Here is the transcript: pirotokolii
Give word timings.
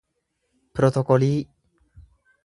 pirotokolii 0.73 1.31